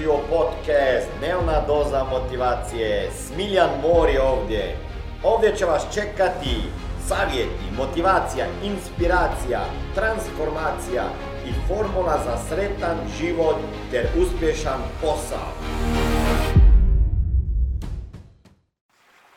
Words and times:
dobrodošli 0.00 0.06
u 0.06 0.28
podcast 0.28 1.08
Dnevna 1.18 1.60
doza 1.66 2.04
motivacije. 2.04 3.10
Smiljan 3.10 3.70
Mor 3.82 4.08
je 4.08 4.22
ovdje. 4.22 4.76
Ovdje 5.24 5.56
će 5.56 5.64
vas 5.64 5.94
čekati 5.94 6.56
savjeti, 7.08 7.76
motivacija, 7.76 8.46
inspiracija, 8.62 9.60
transformacija 9.94 11.04
i 11.46 11.52
formula 11.68 12.18
za 12.24 12.36
sretan 12.48 12.96
život 13.18 13.56
ter 13.90 14.06
uspješan 14.22 14.80
posao. 15.00 15.48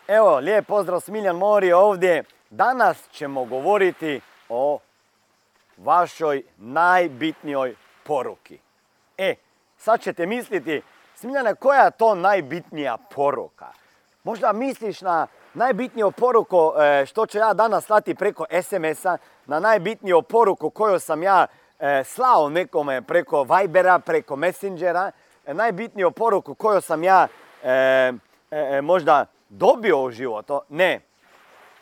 Evo, 0.08 0.38
lijep 0.40 0.68
pozdrav 0.68 1.00
Smiljan 1.00 1.36
Mori 1.36 1.72
ovdje. 1.72 2.24
Danas 2.50 3.10
ćemo 3.12 3.46
govoriti 3.46 4.22
o 4.50 4.80
vašoj 5.78 6.44
najbitnijoj 6.58 7.76
poruki. 8.04 8.58
E, 9.18 9.36
sad 9.84 10.02
ćete 10.02 10.26
misliti, 10.26 10.82
Smiljane, 11.16 11.56
koja 11.56 11.84
je 11.84 11.92
to 11.92 12.16
najbitnija 12.16 12.98
poruka? 12.98 13.68
Možda 14.24 14.54
misliš 14.54 15.02
na 15.02 15.28
najbitniju 15.54 16.12
poruku 16.12 16.74
e, 16.80 17.06
što 17.06 17.26
ću 17.26 17.38
ja 17.38 17.54
danas 17.54 17.86
slati 17.86 18.16
preko 18.16 18.46
SMS-a, 18.64 19.18
na 19.46 19.60
najbitniju 19.60 20.22
poruku 20.22 20.70
koju 20.70 21.00
sam 21.00 21.24
ja 21.24 21.48
e, 21.80 22.04
slao 22.04 22.50
nekome 22.50 23.02
preko 23.02 23.44
Vibera, 23.44 24.00
preko 24.00 24.36
Messengera, 24.36 25.12
e, 25.46 25.54
najbitniju 25.54 26.12
poruku 26.12 26.56
koju 26.56 26.82
sam 26.82 27.04
ja 27.04 27.28
možda 28.82 29.26
dobio 29.50 30.02
u 30.02 30.12
životu. 30.12 30.62
Ne. 30.70 31.00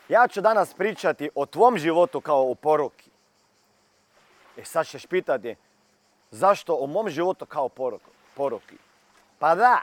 Ja 0.09 0.27
ću 0.27 0.41
danas 0.41 0.73
pričati 0.73 1.29
o 1.35 1.45
tvom 1.45 1.77
životu 1.77 2.21
kao 2.21 2.51
o 2.51 2.55
poruki. 2.55 3.09
E 4.57 4.65
sad 4.65 4.87
ćeš 4.87 5.05
pitati, 5.05 5.55
zašto 6.31 6.75
o 6.75 6.87
mom 6.87 7.09
životu 7.09 7.45
kao 7.45 7.69
poruki? 8.35 8.75
Pa 9.39 9.55
da, 9.55 9.81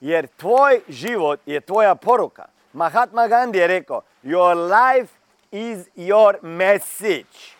jer 0.00 0.26
tvoj 0.36 0.80
život 0.88 1.40
je 1.46 1.60
tvoja 1.60 1.94
poruka. 1.94 2.44
Mahatma 2.72 3.28
Gandhi 3.28 3.58
je 3.58 3.66
rekao, 3.66 4.02
your 4.22 4.54
life 4.54 5.12
is 5.50 5.88
your 5.96 6.42
message. 6.42 7.56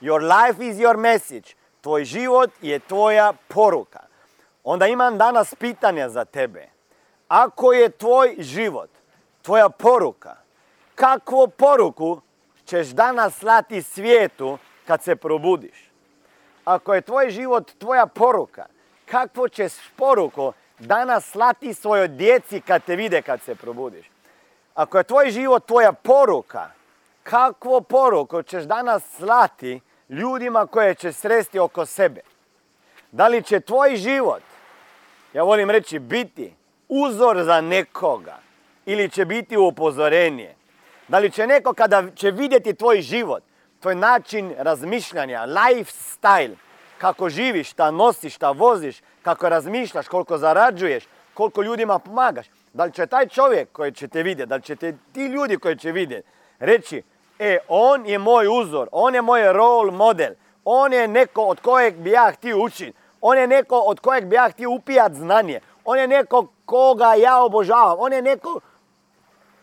Your 0.00 0.22
life 0.22 0.64
is 0.64 0.76
your 0.76 0.96
message. 0.96 1.54
Tvoj 1.80 2.04
život 2.04 2.50
je 2.62 2.78
tvoja 2.78 3.32
poruka. 3.48 4.00
Onda 4.64 4.86
imam 4.86 5.18
danas 5.18 5.54
pitanja 5.54 6.08
za 6.08 6.24
tebe. 6.24 6.68
Ako 7.28 7.72
je 7.72 7.90
tvoj 7.90 8.36
život 8.38 8.90
tvoja 9.42 9.68
poruka, 9.68 10.36
kakvu 10.94 11.48
poruku 11.48 12.20
ćeš 12.64 12.86
danas 12.88 13.38
slati 13.38 13.82
svijetu 13.82 14.58
kad 14.86 15.02
se 15.02 15.16
probudiš? 15.16 15.89
Ako 16.64 16.94
je 16.94 17.00
tvoj 17.00 17.30
život 17.30 17.72
tvoja 17.78 18.06
poruka, 18.06 18.66
kakvu 19.06 19.48
ćeš 19.48 19.72
poruku 19.96 20.52
danas 20.78 21.30
slati 21.30 21.74
svojoj 21.74 22.08
djeci 22.08 22.60
kad 22.60 22.84
te 22.84 22.96
vide 22.96 23.22
kad 23.22 23.42
se 23.42 23.54
probudiš? 23.54 24.10
Ako 24.74 24.98
je 24.98 25.04
tvoj 25.04 25.30
život 25.30 25.66
tvoja 25.66 25.92
poruka, 25.92 26.70
kakvu 27.22 27.80
poruku 27.80 28.42
ćeš 28.42 28.64
danas 28.64 29.02
slati 29.16 29.80
ljudima 30.08 30.66
koje 30.66 30.94
će 30.94 31.12
sresti 31.12 31.58
oko 31.58 31.86
sebe? 31.86 32.20
Da 33.12 33.28
li 33.28 33.42
će 33.42 33.60
tvoj 33.60 33.96
život, 33.96 34.42
ja 35.32 35.42
volim 35.42 35.70
reći, 35.70 35.98
biti 35.98 36.54
uzor 36.88 37.42
za 37.42 37.60
nekoga 37.60 38.38
ili 38.86 39.08
će 39.08 39.24
biti 39.24 39.56
upozorenje? 39.56 40.54
Da 41.08 41.18
li 41.18 41.30
će 41.30 41.46
neko 41.46 41.72
kada 41.72 42.04
će 42.14 42.30
vidjeti 42.30 42.74
tvoj 42.74 43.00
život, 43.00 43.42
tvoj 43.80 43.94
način 43.94 44.54
razmišljanja, 44.58 45.46
lifestyle, 45.46 46.54
kako 46.98 47.28
živiš, 47.28 47.70
šta 47.70 47.90
nosiš, 47.90 48.34
šta 48.34 48.50
voziš, 48.50 49.02
kako 49.22 49.48
razmišljaš, 49.48 50.08
koliko 50.08 50.38
zarađuješ, 50.38 51.04
koliko 51.34 51.62
ljudima 51.62 51.98
pomagaš. 51.98 52.46
Da 52.72 52.84
li 52.84 52.92
će 52.92 53.06
taj 53.06 53.28
čovjek 53.28 53.72
koji 53.72 53.92
će 53.92 54.08
te 54.08 54.22
vidjeti, 54.22 54.48
da 54.48 54.56
li 54.56 54.62
će 54.62 54.76
te 54.76 54.94
ti 55.12 55.26
ljudi 55.26 55.56
koji 55.56 55.76
će 55.78 55.92
vidjeti 55.92 56.28
reći, 56.58 57.02
e, 57.38 57.58
on 57.68 58.06
je 58.06 58.18
moj 58.18 58.46
uzor, 58.60 58.88
on 58.92 59.14
je 59.14 59.22
moj 59.22 59.52
role 59.52 59.92
model, 59.92 60.32
on 60.64 60.92
je 60.92 61.08
neko 61.08 61.42
od 61.42 61.60
kojeg 61.60 61.96
bi 61.96 62.10
ja 62.10 62.32
htio 62.32 62.62
učiti, 62.62 62.92
on 63.20 63.38
je 63.38 63.46
neko 63.46 63.78
od 63.78 64.00
kojeg 64.00 64.24
bi 64.24 64.36
ja 64.36 64.48
htio 64.50 64.70
upijat 64.70 65.12
znanje, 65.12 65.60
on 65.84 65.98
je 65.98 66.08
neko 66.08 66.46
koga 66.64 67.14
ja 67.14 67.42
obožavam, 67.42 67.96
on 67.98 68.12
je 68.12 68.22
neko 68.22 68.60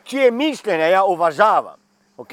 čije 0.03 0.31
mišljenje 0.31 0.89
ja 0.89 1.03
uvažavam. 1.03 1.79
Ok? 2.17 2.31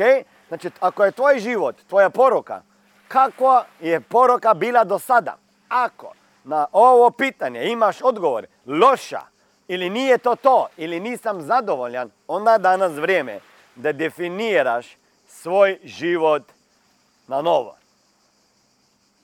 Znači, 0.49 0.71
ako 0.81 1.05
je 1.05 1.13
tvoj 1.13 1.39
život, 1.39 1.77
tvoja 1.89 2.11
poruka, 2.11 2.63
kakva 3.09 3.65
je 3.81 4.01
poruka 4.01 4.55
bila 4.55 4.85
do 4.85 4.99
sada? 4.99 5.37
Ako 5.69 6.13
na 6.45 6.67
ovo 6.73 7.11
pitanje 7.11 7.65
imaš 7.65 8.03
odgovor 8.03 8.47
loša 8.67 9.21
ili 9.69 9.91
nije 9.91 10.19
to 10.19 10.37
to 10.37 10.67
ili 10.77 11.01
nisam 11.01 11.43
zadovoljan, 11.43 12.11
onda 12.29 12.53
je 12.53 12.59
danas 12.59 12.93
vrijeme 12.93 13.41
da 13.75 13.93
definiraš 13.93 14.87
svoj 15.29 15.79
život 15.85 16.43
na 17.27 17.43
novo. 17.43 17.77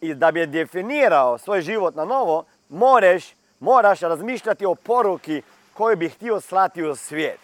I 0.01 0.15
da 0.15 0.33
bi 0.33 0.47
definirao 0.47 1.39
svoj 1.39 1.63
život 1.63 1.95
na 1.95 2.05
novo, 2.05 2.45
moraš, 2.69 3.25
moraš 3.61 4.01
razmišljati 4.01 4.67
o 4.67 4.75
poruki 4.75 5.43
koju 5.75 5.97
bi 5.97 6.09
htio 6.09 6.41
slati 6.41 6.83
u 6.83 6.97
svijet. 6.97 7.39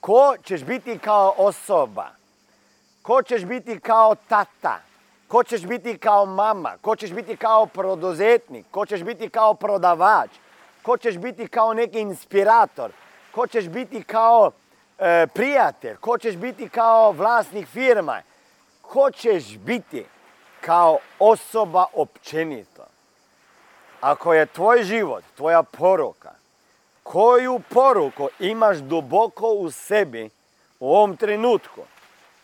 Ko 0.00 0.34
ćeš 0.44 0.64
biti 0.64 0.98
kao 0.98 1.34
osoba? 1.36 2.19
Ko 3.02 3.22
ćeš 3.22 3.44
biti 3.44 3.80
kao 3.80 4.14
tata? 4.28 4.80
Ko 5.28 5.44
ćeš 5.44 5.66
biti 5.66 5.98
kao 5.98 6.26
mama? 6.26 6.76
Ko 6.80 6.96
ćeš 6.96 7.10
biti 7.10 7.36
kao 7.36 7.66
produzetnik? 7.66 8.66
Ko 8.70 8.86
ćeš 8.86 9.02
biti 9.02 9.28
kao 9.28 9.54
prodavač? 9.54 10.30
Ko 10.82 10.96
ćeš 10.96 11.18
biti 11.18 11.48
kao 11.48 11.74
neki 11.74 12.00
inspirator? 12.00 12.90
Ko 13.32 13.46
ćeš 13.46 13.68
biti 13.68 14.02
kao 14.02 14.50
e, 14.98 15.26
prijatelj? 15.34 15.96
Ko 15.96 16.18
ćeš 16.18 16.36
biti 16.36 16.68
kao 16.68 17.12
vlasnik 17.12 17.68
firma? 17.68 18.22
Ko 18.82 19.10
ćeš 19.10 19.58
biti 19.58 20.06
kao 20.60 20.98
osoba 21.18 21.84
općenito? 21.92 22.84
Ako 24.00 24.34
je 24.34 24.46
tvoj 24.46 24.82
život, 24.82 25.24
tvoja 25.36 25.62
poruka, 25.62 26.30
koju 27.02 27.60
poruku 27.68 28.28
imaš 28.38 28.76
duboko 28.76 29.46
u 29.46 29.70
sebi 29.70 30.30
u 30.80 30.94
ovom 30.96 31.16
trenutku 31.16 31.80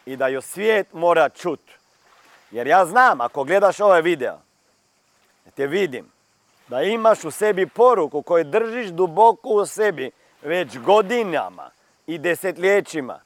i 0.06 0.16
da 0.16 0.28
ju 0.28 0.40
svijet 0.40 0.92
mora 0.92 1.28
čuti. 1.28 1.72
Jer 2.50 2.66
ja 2.66 2.86
znam, 2.86 3.20
ako 3.20 3.44
gledaš 3.44 3.80
ovaj 3.80 4.02
video, 4.02 4.38
te 5.54 5.66
vidim 5.66 6.10
da 6.68 6.82
imaš 6.82 7.24
u 7.24 7.30
sebi 7.30 7.66
poruku 7.66 8.22
koju 8.22 8.44
držiš 8.44 8.88
duboko 8.88 9.48
u 9.48 9.66
sebi 9.66 10.10
već 10.42 10.78
godinama 10.78 11.70
i 12.06 12.18
desetljećima. 12.18 13.20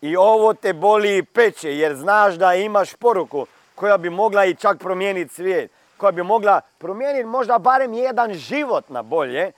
I 0.00 0.16
ovo 0.16 0.54
te 0.54 0.72
boli 0.72 1.16
i 1.16 1.22
peče 1.22 1.76
jer 1.76 1.96
znaš 1.96 2.34
da 2.34 2.54
imaš 2.54 2.94
poruku 2.94 3.46
koja 3.74 3.98
bi 3.98 4.10
mogla 4.10 4.44
i 4.44 4.54
čak 4.54 4.78
promijeniti 4.78 5.34
svijet. 5.34 5.70
Koja 5.96 6.12
bi 6.12 6.22
mogla 6.22 6.60
promijeniti 6.78 7.24
možda 7.24 7.58
barem 7.58 7.94
jedan 7.94 8.34
život 8.34 8.88
na 8.88 9.02
bolje. 9.02 9.52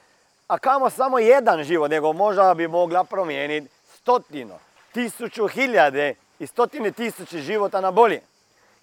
A 0.48 0.58
kamo 0.58 0.90
samo 0.90 1.18
jedan 1.18 1.64
život, 1.64 1.90
nego 1.90 2.12
možda 2.12 2.54
bi 2.54 2.68
mogla 2.68 3.04
promijeniti 3.04 3.68
stotinu, 3.94 4.54
tisuću, 4.92 5.46
hiljade 5.46 6.14
i 6.38 6.46
stotine 6.46 6.90
tisuće 6.90 7.38
života 7.38 7.80
na 7.80 7.90
bolje. 7.90 8.20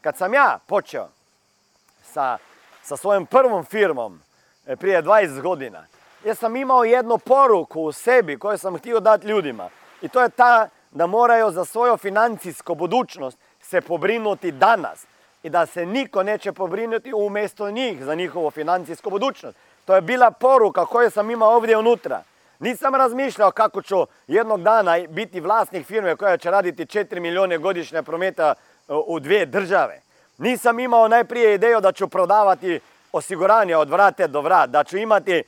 Kad 0.02 0.18
sam 0.18 0.34
ja 0.34 0.60
počeo 0.68 1.08
sa, 2.04 2.38
sa 2.84 2.98
svojom 2.98 3.26
prvom 3.26 3.66
firmom 3.66 4.22
e, 4.68 4.76
prije 4.76 5.04
20 5.04 5.42
godina, 5.42 5.86
ja 6.26 6.36
sam 6.36 6.56
imao 6.56 6.84
jednu 6.84 7.18
poruku 7.18 7.82
u 7.82 7.92
sebi 7.92 8.40
koju 8.40 8.58
sam 8.58 8.78
htio 8.78 9.00
dati 9.00 9.28
ljudima. 9.28 9.70
I 10.02 10.08
to 10.08 10.22
je 10.22 10.30
ta 10.30 10.70
da 10.92 11.08
moraju 11.08 11.52
za 11.52 11.66
svoju 11.66 11.98
financijsku 11.98 12.76
budućnost 12.76 13.38
se 13.62 13.82
pobrinuti 13.82 14.52
danas. 14.52 15.06
I 15.44 15.50
da 15.50 15.66
se 15.66 15.86
niko 15.86 16.24
neće 16.24 16.52
pobrinuti 16.52 17.14
umjesto 17.14 17.72
njih 17.72 18.04
za 18.04 18.16
njihovu 18.16 18.52
financijsku 18.52 19.10
budućnost. 19.10 19.58
To 19.86 19.96
je 19.96 20.02
bila 20.02 20.32
poruka 20.32 20.86
koju 20.86 21.12
sam 21.12 21.32
imao 21.32 21.56
ovdje 21.56 21.78
unutra. 21.78 22.24
Nisam 22.60 22.96
razmišljao 22.96 23.52
kako 23.52 23.82
ću 23.82 24.06
jednog 24.28 24.64
dana 24.64 24.98
biti 25.10 25.40
vlasnik 25.40 25.88
firme 25.88 26.16
koja 26.16 26.38
će 26.38 26.52
raditi 26.52 26.86
4 26.86 27.20
milijune 27.20 27.58
godišnje 27.58 28.04
prometa 28.04 28.54
u 28.88 29.20
dvije 29.20 29.46
države. 29.46 30.02
Nisam 30.38 30.80
imao 30.80 31.08
najprije 31.08 31.54
ideju 31.54 31.82
da 31.82 31.92
ću 31.92 32.08
prodavati 32.08 32.80
osiguranje 33.12 33.78
od 33.78 33.90
vrate 33.90 34.28
do 34.28 34.42
vrat, 34.42 34.70
da 34.70 34.84
ću 34.84 34.98
imati 34.98 35.44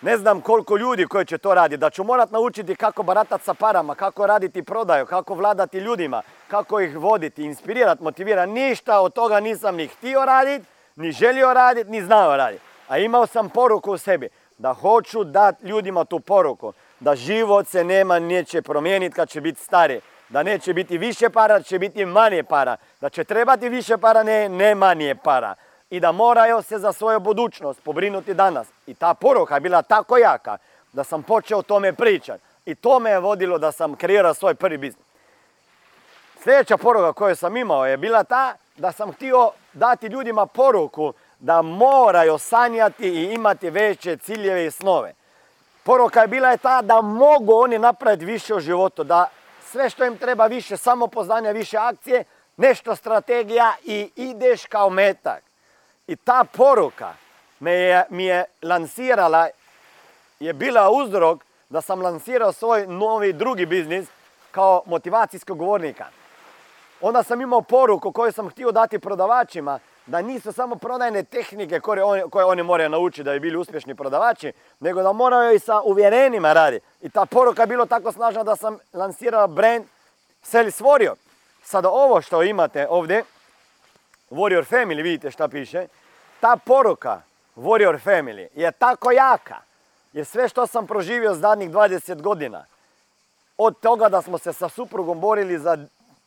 ne 0.00 0.16
znam 0.16 0.40
koliko 0.40 0.76
ljudi 0.76 1.06
koji 1.06 1.24
će 1.24 1.38
to 1.38 1.54
raditi, 1.54 1.80
da 1.80 1.90
ću 1.90 2.04
morat 2.04 2.30
naučiti 2.30 2.76
kako 2.76 3.02
baratati 3.02 3.44
sa 3.44 3.54
parama, 3.54 3.94
kako 3.94 4.26
raditi 4.26 4.62
prodaju, 4.62 5.06
kako 5.06 5.34
vladati 5.34 5.78
ljudima, 5.78 6.22
kako 6.48 6.80
ih 6.80 6.96
voditi, 6.96 7.44
inspirirati, 7.44 8.02
motivirati. 8.02 8.52
Ništa 8.52 9.00
od 9.00 9.12
toga 9.12 9.40
nisam 9.40 9.76
ni 9.76 9.86
htio 9.86 10.24
raditi, 10.24 10.66
ni 10.96 11.12
želio 11.12 11.54
raditi, 11.54 11.90
ni 11.90 12.02
znao 12.02 12.36
raditi. 12.36 12.62
A 12.88 12.98
imao 12.98 13.26
sam 13.26 13.48
poruku 13.48 13.92
u 13.92 13.98
sebi 13.98 14.28
da 14.64 14.72
hoću 14.72 15.24
dati 15.24 15.66
ljudima 15.66 16.04
tu 16.04 16.20
poruku, 16.20 16.72
da 17.00 17.16
život 17.16 17.68
se 17.68 17.84
nema 17.84 18.18
neće 18.18 18.62
promijeniti 18.62 19.14
kad 19.14 19.28
će 19.28 19.40
biti 19.40 19.60
stari 19.60 20.00
da 20.28 20.42
neće 20.42 20.74
biti 20.74 20.98
više 20.98 21.30
para, 21.30 21.58
da 21.58 21.62
će 21.62 21.78
biti 21.78 22.04
manje 22.06 22.42
para, 22.42 22.76
da 23.00 23.08
će 23.08 23.24
trebati 23.24 23.68
više 23.68 23.98
para, 23.98 24.22
ne, 24.22 24.48
ne 24.48 24.74
manje 24.74 25.14
para. 25.14 25.54
i 25.90 26.00
da 26.00 26.12
moraju 26.12 26.62
se 26.62 26.78
za 26.78 26.92
svoju 26.92 27.20
budućnost 27.20 27.82
pobrinuti 27.82 28.34
danas. 28.34 28.68
I 28.86 28.94
ta 28.94 29.14
poruka 29.14 29.54
je 29.54 29.60
bila 29.60 29.82
tako 29.82 30.16
jaka 30.16 30.56
da 30.92 31.04
sam 31.04 31.22
počeo 31.22 31.58
o 31.58 31.62
tome 31.62 31.92
pričati. 31.92 32.42
I 32.66 32.74
to 32.74 32.98
me 32.98 33.10
je 33.10 33.18
vodilo 33.20 33.58
da 33.58 33.72
sam 33.72 33.96
kreirao 33.96 34.34
svoj 34.34 34.54
prvi 34.54 34.78
biznis. 34.78 35.06
Sljedeća 36.42 36.76
poruka 36.76 37.12
koju 37.12 37.36
sam 37.36 37.56
imao 37.56 37.86
je 37.86 37.96
bila 37.96 38.24
ta 38.24 38.56
da 38.76 38.92
sam 38.92 39.12
htio 39.12 39.50
dati 39.72 40.06
ljudima 40.06 40.46
poruku 40.46 41.12
da 41.44 41.62
moraju 41.62 42.38
sanjati 42.38 43.08
i 43.08 43.34
imati 43.34 43.70
veće 43.70 44.16
ciljeve 44.16 44.66
i 44.66 44.70
snove. 44.70 45.14
Poruka 45.82 46.20
je 46.20 46.28
bila 46.28 46.50
je 46.50 46.56
ta 46.56 46.82
da 46.82 47.00
mogu 47.00 47.52
oni 47.54 47.78
napraviti 47.78 48.24
više 48.24 48.54
u 48.54 48.60
životu, 48.60 49.04
da 49.04 49.28
sve 49.64 49.90
što 49.90 50.04
im 50.04 50.16
treba 50.18 50.46
više 50.46 50.76
samopoznanja, 50.76 51.50
više 51.50 51.76
akcije, 51.76 52.24
nešto 52.56 52.96
strategija 52.96 53.74
i 53.84 54.10
ideš 54.16 54.66
kao 54.66 54.90
metak. 54.90 55.42
I 56.06 56.16
ta 56.16 56.44
poruka 56.52 57.14
me 57.60 57.72
je, 57.72 58.04
mi 58.10 58.24
je 58.24 58.44
lansirala, 58.62 59.48
je 60.40 60.52
bila 60.52 60.90
uzrok 60.90 61.44
da 61.68 61.80
sam 61.80 62.02
lansirao 62.02 62.52
svoj 62.52 62.86
novi 62.86 63.32
drugi 63.32 63.66
biznis 63.66 64.08
kao 64.50 64.82
motivacijskog 64.86 65.58
govornika. 65.58 66.06
Onda 67.00 67.22
sam 67.22 67.40
imao 67.40 67.60
poruku 67.60 68.12
koju 68.12 68.32
sam 68.32 68.50
htio 68.50 68.72
dati 68.72 68.98
prodavačima, 68.98 69.78
da 70.06 70.22
nisu 70.22 70.52
samo 70.52 70.76
prodajne 70.76 71.22
tehnike 71.22 71.80
koje 71.80 72.44
oni, 72.46 72.62
moraju 72.62 72.90
naučiti 72.90 73.22
da 73.22 73.32
bi 73.32 73.40
bili 73.40 73.56
uspješni 73.56 73.94
prodavači, 73.94 74.52
nego 74.80 75.02
da 75.02 75.12
moraju 75.12 75.54
i 75.54 75.58
sa 75.58 75.80
uvjerenima 75.80 76.52
raditi. 76.52 76.86
I 77.00 77.08
ta 77.08 77.26
poruka 77.26 77.62
je 77.62 77.66
bilo 77.66 77.86
tako 77.86 78.12
snažna 78.12 78.42
da 78.42 78.56
sam 78.56 78.78
lansirao 78.92 79.48
brand 79.48 79.84
Seli 80.42 80.70
stvorio. 80.70 81.14
Sada 81.62 81.90
ovo 81.90 82.22
što 82.22 82.42
imate 82.42 82.86
ovdje, 82.90 83.24
Warrior 84.30 84.64
Family, 84.70 85.02
vidite 85.02 85.30
šta 85.30 85.48
piše, 85.48 85.86
ta 86.40 86.56
poruka 86.56 87.22
Warrior 87.56 87.98
Family 88.04 88.48
je 88.54 88.72
tako 88.72 89.10
jaka, 89.10 89.56
jer 90.12 90.26
sve 90.26 90.48
što 90.48 90.66
sam 90.66 90.86
proživio 90.86 91.34
zadnjih 91.34 91.70
20 91.70 92.22
godina, 92.22 92.64
od 93.58 93.80
toga 93.80 94.08
da 94.08 94.22
smo 94.22 94.38
se 94.38 94.52
sa 94.52 94.68
suprugom 94.68 95.20
borili 95.20 95.58
za 95.58 95.78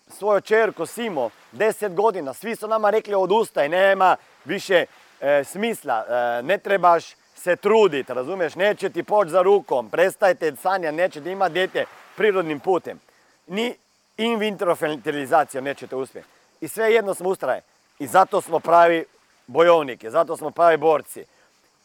svoju 0.09 0.41
čerku 0.41 0.85
Simo, 0.85 1.29
10 1.53 1.93
godina, 1.93 2.33
svi 2.33 2.55
su 2.55 2.67
nama 2.67 2.89
rekli 2.89 3.15
odustaj, 3.15 3.69
nema 3.69 4.15
više 4.45 4.85
e, 5.21 5.43
smisla, 5.43 6.05
e, 6.07 6.43
ne 6.43 6.57
trebaš 6.57 7.05
se 7.35 7.55
truditi, 7.55 8.13
razumiješ, 8.13 8.55
neće 8.55 8.89
ti 8.89 9.03
poći 9.03 9.31
za 9.31 9.41
rukom, 9.41 9.89
prestajte 9.89 10.55
sanja, 10.55 10.91
nećete 10.91 11.31
imati 11.31 11.53
dijete 11.53 11.85
prirodnim 12.15 12.59
putem. 12.59 12.99
Ni 13.47 13.75
in 14.17 14.39
vitro 14.39 14.75
fertilizacijom 14.75 15.63
nećete 15.63 15.95
uspjeti. 15.95 16.27
I 16.61 16.67
sve 16.67 16.93
jedno 16.93 17.13
smo 17.13 17.29
ustraje. 17.29 17.61
I 17.99 18.07
zato 18.07 18.41
smo 18.41 18.59
pravi 18.59 19.05
bojovnike, 19.47 20.09
zato 20.09 20.37
smo 20.37 20.51
pravi 20.51 20.77
borci. 20.77 21.25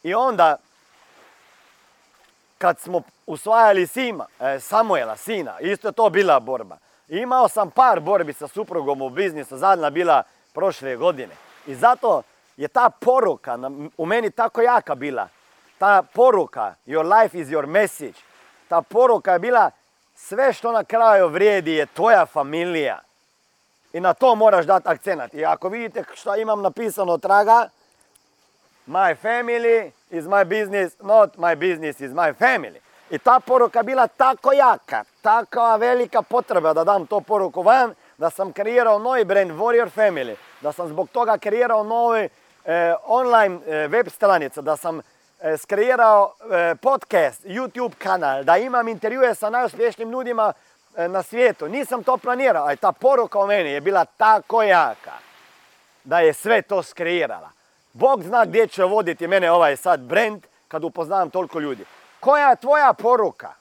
I 0.03 0.13
onda, 0.13 0.57
kad 2.57 2.79
smo 2.79 3.01
usvajali 3.25 3.87
Sima, 3.87 4.25
e, 4.39 4.59
Samuela, 4.59 5.17
sina, 5.17 5.59
isto 5.59 5.87
je 5.87 5.91
to 5.91 6.09
bila 6.09 6.39
borba. 6.39 6.77
Imao 7.07 7.47
sam 7.47 7.71
par 7.71 7.99
borbi 7.99 8.33
sa 8.33 8.47
suprugom 8.47 9.01
u 9.01 9.09
biznisu, 9.09 9.57
zadnja 9.57 9.89
bila 9.89 10.23
prošle 10.53 10.95
godine. 10.95 11.35
I 11.67 11.75
zato 11.75 12.21
je 12.57 12.67
ta 12.67 12.89
poruka 12.89 13.59
u 13.97 14.05
meni 14.05 14.31
tako 14.31 14.61
jaka 14.61 14.95
bila. 14.95 15.27
Ta 15.77 16.03
poruka, 16.13 16.75
your 16.85 17.21
life 17.21 17.39
is 17.39 17.47
your 17.47 17.65
message. 17.65 18.19
Ta 18.67 18.81
poruka 18.81 19.33
je 19.33 19.39
bila 19.39 19.71
sve 20.15 20.53
što 20.53 20.71
na 20.71 20.83
kraju 20.83 21.27
vrijedi 21.27 21.71
je 21.71 21.85
tvoja 21.85 22.25
familija. 22.25 22.99
I 23.93 23.99
na 23.99 24.13
to 24.13 24.35
moraš 24.35 24.65
dati 24.65 24.87
akcenat. 24.87 25.33
I 25.33 25.45
ako 25.45 25.69
vidite 25.69 26.03
što 26.13 26.35
imam 26.35 26.61
napisano 26.61 27.17
traga, 27.17 27.69
my 28.87 29.15
family 29.23 29.91
is 30.09 30.25
my 30.25 30.45
business, 30.45 30.99
not 31.01 31.37
my 31.37 31.55
business 31.55 32.01
is 32.01 32.11
my 32.11 32.33
family. 32.33 32.79
I 33.13 33.19
ta 33.19 33.39
poruka 33.39 33.83
bila 33.83 34.07
tako 34.07 34.53
jaka, 34.53 35.03
takva 35.21 35.75
velika 35.75 36.21
potreba 36.21 36.73
da 36.73 36.83
dam 36.83 37.05
to 37.05 37.19
poruku 37.21 37.61
van, 37.61 37.93
da 38.17 38.29
sam 38.29 38.53
kreirao 38.53 38.99
novi 38.99 39.25
brand 39.25 39.51
Warrior 39.51 39.89
Family, 39.95 40.35
da 40.61 40.71
sam 40.71 40.87
zbog 40.87 41.09
toga 41.09 41.37
kreirao 41.37 41.83
novi 41.83 42.29
eh, 42.65 42.95
online 43.05 43.59
eh, 43.67 43.87
web 43.87 44.09
stranica, 44.09 44.61
da 44.61 44.77
sam 44.77 44.99
eh, 44.99 45.57
skreirao 45.57 46.33
podcast, 46.81 47.45
YouTube 47.45 47.93
kanal, 47.97 48.43
da 48.43 48.57
imam 48.57 48.87
intervjue 48.87 49.35
sa 49.35 49.49
najuspješnijim 49.49 50.11
ljudima 50.11 50.53
na 50.97 51.23
svijetu. 51.23 51.67
Nisam 51.67 52.03
to 52.03 52.17
planirao, 52.17 52.65
ali 52.65 52.77
ta 52.77 52.91
poruka 52.91 53.39
o 53.39 53.47
meni 53.47 53.69
je 53.69 53.81
bila 53.81 54.05
tako 54.05 54.63
jaka 54.63 55.13
da 56.03 56.19
je 56.19 56.33
sve 56.33 56.61
to 56.61 56.83
skreirala. 56.83 57.49
Bog 57.93 58.23
zna 58.23 58.45
gdje 58.45 58.67
će 58.67 58.83
voditi 58.83 59.27
mene 59.27 59.51
ovaj 59.51 59.75
sad 59.75 59.99
brand 59.99 60.45
kad 60.67 60.83
upoznam 60.83 61.29
toliko 61.29 61.59
ljudi. 61.59 61.85
Koja 62.23 62.49
je 62.49 62.55
tvoja 62.55 62.93
poruka? 62.93 63.53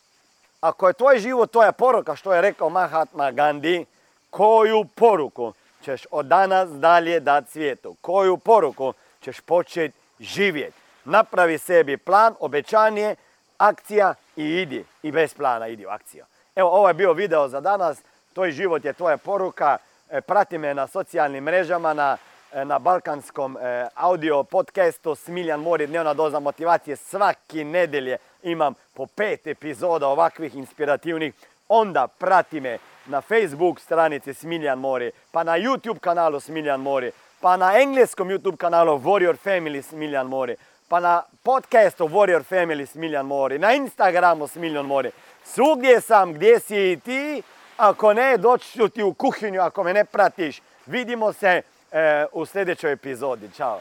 Ako 0.60 0.88
je 0.88 0.92
tvoj 0.92 1.18
život 1.18 1.50
tvoja 1.50 1.72
poruka, 1.72 2.16
što 2.16 2.34
je 2.34 2.40
rekao 2.40 2.70
Mahatma 2.70 3.30
Gandhi, 3.30 3.86
koju 4.30 4.84
poruku 4.94 5.52
ćeš 5.84 6.06
od 6.10 6.26
danas 6.26 6.70
dalje 6.70 7.20
dati 7.20 7.50
svijetu? 7.50 7.96
Koju 8.00 8.36
poruku 8.36 8.92
ćeš 9.20 9.40
početi 9.40 9.98
živjeti? 10.20 10.76
Napravi 11.04 11.58
sebi 11.58 11.96
plan, 11.96 12.34
obećanje, 12.40 13.16
akcija 13.58 14.14
i 14.36 14.44
idi. 14.44 14.84
I 15.02 15.12
bez 15.12 15.34
plana 15.34 15.68
idi 15.68 15.86
u 15.86 15.88
akciju. 15.88 16.24
Evo, 16.56 16.70
ovo 16.70 16.88
je 16.88 16.94
bio 16.94 17.12
video 17.12 17.48
za 17.48 17.60
danas. 17.60 17.98
Tvoj 18.32 18.50
život 18.50 18.84
je 18.84 18.92
tvoja 18.92 19.16
poruka. 19.16 19.76
E, 20.10 20.20
prati 20.20 20.58
me 20.58 20.74
na 20.74 20.86
socijalnim 20.86 21.44
mrežama, 21.44 21.94
na 21.94 22.16
E, 22.54 22.64
na 22.64 22.78
balkanskom 22.78 23.56
e, 23.56 23.88
audio 23.94 24.42
podcastu 24.42 25.14
Smiljan 25.14 25.60
Mori 25.60 25.86
dnevna 25.86 26.14
doza 26.14 26.40
motivacije. 26.40 26.96
Svaki 26.96 27.64
nedelje 27.64 28.16
imam 28.42 28.74
po 28.94 29.06
pet 29.06 29.46
epizoda 29.46 30.08
ovakvih 30.08 30.54
inspirativnih. 30.54 31.34
Onda 31.68 32.06
prati 32.06 32.60
me 32.60 32.78
na 33.06 33.20
Facebook 33.20 33.80
stranici 33.80 34.34
Smiljan 34.34 34.78
Mori, 34.78 35.10
pa 35.30 35.44
na 35.44 35.58
YouTube 35.58 35.98
kanalu 35.98 36.40
Smiljan 36.40 36.80
Mori, 36.80 37.12
pa 37.40 37.56
na 37.56 37.80
engleskom 37.80 38.28
YouTube 38.28 38.56
kanalu 38.56 38.98
Warrior 38.98 39.36
Family 39.44 39.82
Smiljan 39.82 40.26
Mori, 40.26 40.56
pa 40.88 41.00
na 41.00 41.22
podcastu 41.42 42.08
Warrior 42.08 42.42
Family 42.50 42.86
Smiljan 42.86 43.26
Mori, 43.26 43.58
na 43.58 43.72
Instagramu 43.72 44.46
Smiljan 44.46 44.86
Mori. 44.86 45.10
Svugdje 45.44 46.00
sam 46.00 46.32
gdje 46.32 46.60
si 46.60 46.92
i 46.92 47.00
ti, 47.04 47.42
ako 47.76 48.12
ne 48.12 48.36
doći 48.36 48.78
ću 48.78 48.88
ti 48.88 49.02
u 49.02 49.14
kuhinju 49.14 49.60
ako 49.60 49.82
me 49.82 49.94
ne 49.94 50.04
pratiš. 50.04 50.60
Vidimo 50.86 51.32
se 51.32 51.62
E, 51.92 52.26
u 52.32 52.46
sljedećoj 52.46 52.92
epizodi. 52.92 53.50
Ćao! 53.56 53.80